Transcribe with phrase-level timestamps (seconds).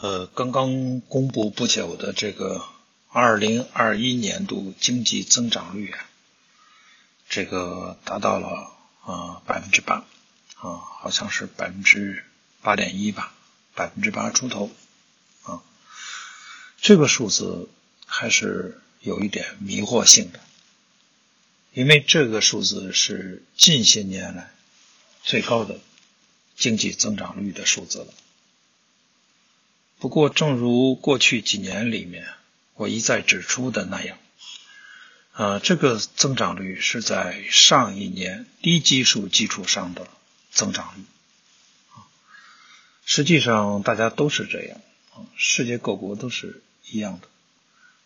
[0.00, 2.62] 呃，刚刚公布不久的这个
[3.08, 5.98] 二零二一年度经济增长率啊，
[7.28, 8.70] 这个达到了
[9.02, 10.04] 啊百分之八
[10.58, 12.22] 啊，好像是百分之
[12.62, 13.32] 八点一吧，
[13.74, 14.70] 百分之八出头，
[16.84, 17.70] 这个数字
[18.04, 20.40] 还是有一点迷惑性的，
[21.72, 24.52] 因为这个数字是近些年来
[25.22, 25.80] 最高的
[26.56, 28.08] 经济增长率的数字了。
[29.98, 32.28] 不过，正如过去几年里面
[32.74, 34.18] 我一再指出的那样，
[35.32, 40.06] 啊，这个增长率是在上一年低基数基础上的
[40.52, 41.04] 增长率。
[43.06, 44.78] 实际上，大家都是这样，
[45.34, 47.28] 世界各国都是一样的，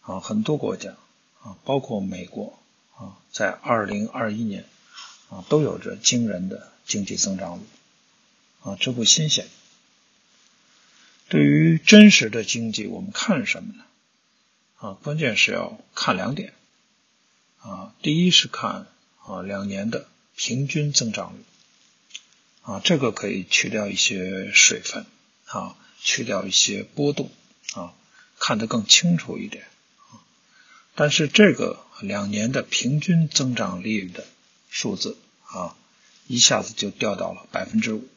[0.00, 0.96] 啊，很多国家，
[1.42, 2.58] 啊，包括美国，
[2.96, 4.64] 啊，在二零二一年，
[5.30, 7.62] 啊，都有着惊人的经济增长率，
[8.62, 9.46] 啊，这不新鲜。
[11.28, 13.84] 对于真实的经济，我们看什么呢？
[14.76, 16.54] 啊，关键是要看两点。
[17.60, 18.86] 啊，第一是看
[19.26, 21.44] 啊两年的平均增长率。
[22.62, 25.06] 啊，这个可以去掉一些水分，
[25.46, 27.30] 啊，去掉一些波动，
[27.72, 27.94] 啊，
[28.38, 29.64] 看得更清楚一点。
[30.10, 30.22] 啊，
[30.94, 34.24] 但是这个两年的平均增长率的
[34.68, 35.76] 数字，啊，
[36.26, 38.08] 一下子就掉到了百分之五，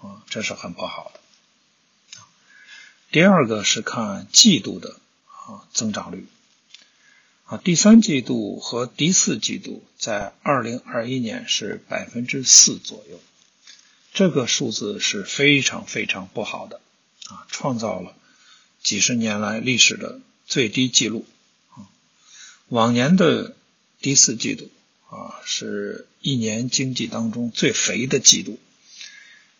[0.00, 1.20] 啊，这是很不好的。
[3.10, 6.26] 第二个是看季度的啊增长率
[7.44, 13.20] 啊，第三季度和第四季度在二零二一年是百分之四左右，
[14.14, 16.80] 这个数字是非常非常不好的
[17.28, 18.16] 啊，创造了
[18.82, 21.26] 几十年来历史的最低记录
[21.70, 21.88] 啊。
[22.68, 23.56] 往年的
[24.00, 24.70] 第四季度
[25.08, 28.58] 啊是一年经济当中最肥的季度，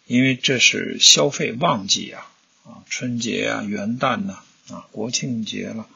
[0.06, 2.28] 因为这是消费旺季啊。
[2.64, 4.38] 啊，春节啊，元旦呐，
[4.68, 5.88] 啊，国庆节了，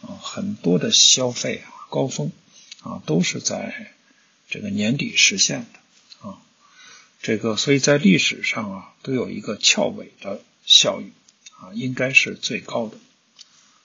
[0.00, 2.32] 啊，很多的消费啊高峰
[2.80, 3.92] 啊，都是在
[4.48, 6.40] 这个年底实现的啊。
[7.20, 11.12] 这个，所以在历史上啊，都有一个翘尾的效应
[11.58, 12.96] 啊，应该是最高的，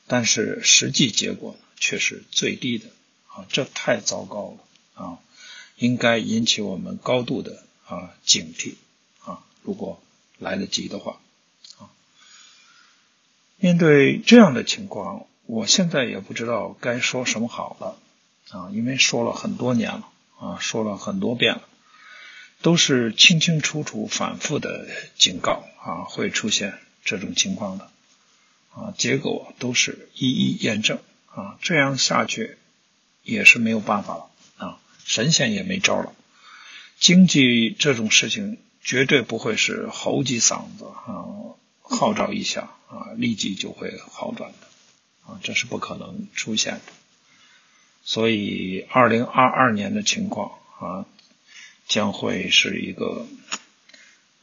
[0.08, 2.88] 但是实际结果，却是最低的。
[3.28, 5.04] 啊，这太糟糕了。
[5.04, 5.20] 啊，
[5.78, 8.76] 应该引起我们高度的啊警惕。
[9.24, 10.02] 啊，如果
[10.38, 11.20] 来得及的话。
[11.78, 11.90] 啊。
[13.58, 18.00] 面对这样的情况，我现在也不知道该说什么好了。
[18.50, 20.10] 啊，因为说了很多年了。
[20.40, 21.64] 啊，说了很多遍了，
[22.62, 24.88] 都是清清楚楚、反复的
[25.18, 27.90] 警告啊，会出现这种情况的
[28.72, 32.58] 啊，结果都是一一验证啊，这样下去
[33.24, 36.14] 也是没有办法了啊，神仙也没招了，
[37.00, 41.56] 经济这种事情绝对不会是吼几嗓子啊。
[41.92, 44.68] 号召一下啊，立即就会好转的
[45.26, 46.82] 啊，这是不可能出现的。
[48.04, 51.08] 所以，二零二二年的情况啊，
[51.88, 53.26] 将会是一个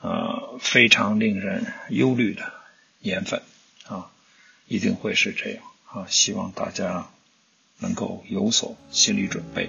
[0.01, 2.53] 呃非常令人忧虑的
[3.01, 3.43] 年份
[3.87, 4.11] 啊，
[4.67, 6.07] 一定会是这样啊。
[6.09, 7.09] 希望大家
[7.79, 9.69] 能够有所心理准备。